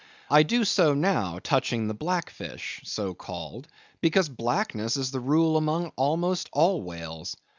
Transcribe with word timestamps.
I 0.31 0.41
do 0.41 0.65
so 0.65 0.95
now, 0.95 1.37
touching 1.43 1.85
the 1.87 1.93
Black 1.93 2.31
Fish, 2.31 2.81
so 2.83 3.13
called, 3.13 3.67
because 4.01 4.29
blackness 4.29 4.97
is 4.97 5.11
the 5.11 5.19
rule 5.19 5.57
among 5.57 5.91
almost 5.95 6.49
all 6.53 6.81
whales. 6.81 7.37